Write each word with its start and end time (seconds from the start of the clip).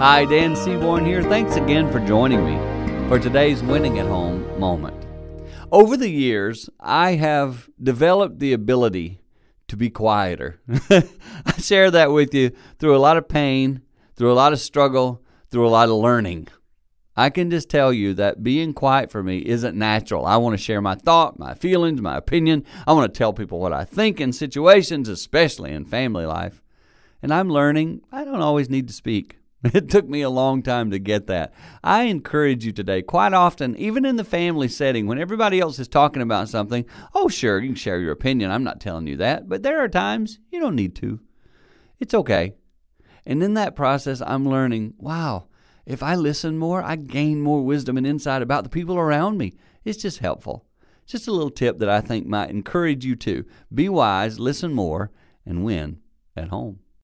Hi, 0.00 0.24
Dan 0.24 0.56
Seaborn 0.56 1.04
here. 1.04 1.22
Thanks 1.22 1.56
again 1.56 1.92
for 1.92 2.00
joining 2.00 2.44
me 2.44 2.56
for 3.08 3.18
today's 3.18 3.62
Winning 3.62 3.98
at 3.98 4.06
Home 4.06 4.58
moment. 4.58 5.06
Over 5.72 5.96
the 5.96 6.08
years, 6.08 6.70
I 6.80 7.12
have 7.16 7.68
developed 7.82 8.38
the 8.38 8.52
ability 8.52 9.20
to 9.68 9.76
be 9.76 9.90
quieter. 9.90 10.60
I 10.90 11.52
share 11.58 11.90
that 11.90 12.12
with 12.12 12.34
you 12.34 12.52
through 12.78 12.96
a 12.96 12.98
lot 12.98 13.16
of 13.16 13.28
pain, 13.28 13.82
through 14.16 14.32
a 14.32 14.34
lot 14.34 14.52
of 14.52 14.58
struggle, 14.58 15.22
through 15.50 15.66
a 15.66 15.70
lot 15.70 15.88
of 15.88 15.96
learning. 15.96 16.48
I 17.16 17.30
can 17.30 17.50
just 17.50 17.68
tell 17.68 17.92
you 17.92 18.14
that 18.14 18.42
being 18.42 18.72
quiet 18.72 19.10
for 19.10 19.22
me 19.22 19.38
isn't 19.38 19.76
natural. 19.76 20.24
I 20.24 20.38
want 20.38 20.54
to 20.54 20.62
share 20.62 20.80
my 20.80 20.94
thought, 20.94 21.38
my 21.38 21.54
feelings, 21.54 22.00
my 22.00 22.16
opinion. 22.16 22.64
I 22.86 22.94
want 22.94 23.12
to 23.12 23.18
tell 23.18 23.32
people 23.32 23.60
what 23.60 23.72
I 23.72 23.84
think 23.84 24.20
in 24.20 24.32
situations, 24.32 25.08
especially 25.08 25.72
in 25.72 25.84
family 25.84 26.24
life. 26.24 26.62
And 27.22 27.32
I'm 27.32 27.50
learning 27.50 28.02
I 28.10 28.24
don't 28.24 28.40
always 28.40 28.70
need 28.70 28.88
to 28.88 28.94
speak. 28.94 29.36
It 29.74 29.90
took 29.90 30.08
me 30.08 30.22
a 30.22 30.30
long 30.30 30.62
time 30.62 30.90
to 30.90 30.98
get 30.98 31.26
that. 31.26 31.52
I 31.84 32.04
encourage 32.04 32.64
you 32.64 32.72
today, 32.72 33.02
quite 33.02 33.34
often, 33.34 33.76
even 33.76 34.06
in 34.06 34.16
the 34.16 34.24
family 34.24 34.68
setting, 34.68 35.06
when 35.06 35.18
everybody 35.18 35.60
else 35.60 35.78
is 35.78 35.86
talking 35.86 36.22
about 36.22 36.48
something, 36.48 36.86
oh, 37.14 37.28
sure, 37.28 37.58
you 37.58 37.68
can 37.68 37.74
share 37.74 38.00
your 38.00 38.12
opinion. 38.12 38.50
I'm 38.50 38.64
not 38.64 38.80
telling 38.80 39.06
you 39.06 39.18
that. 39.18 39.50
But 39.50 39.62
there 39.62 39.78
are 39.84 39.88
times 39.88 40.38
you 40.50 40.60
don't 40.60 40.76
need 40.76 40.96
to. 40.96 41.20
It's 41.98 42.14
okay. 42.14 42.54
And 43.26 43.42
in 43.42 43.52
that 43.54 43.76
process, 43.76 44.22
I'm 44.24 44.48
learning 44.48 44.94
wow, 44.96 45.48
if 45.84 46.02
I 46.02 46.14
listen 46.14 46.56
more, 46.56 46.82
I 46.82 46.96
gain 46.96 47.40
more 47.40 47.62
wisdom 47.62 47.96
and 47.96 48.06
insight 48.06 48.42
about 48.42 48.64
the 48.64 48.70
people 48.70 48.96
around 48.96 49.36
me. 49.36 49.54
It's 49.84 50.00
just 50.00 50.18
helpful. 50.18 50.64
Just 51.06 51.28
a 51.28 51.32
little 51.32 51.50
tip 51.50 51.78
that 51.80 51.88
I 51.88 52.00
think 52.00 52.26
might 52.26 52.50
encourage 52.50 53.04
you 53.04 53.16
to 53.16 53.44
be 53.74 53.88
wise, 53.88 54.38
listen 54.38 54.72
more, 54.72 55.10
and 55.44 55.64
win 55.64 55.98
at 56.36 56.48
home. 56.48 56.78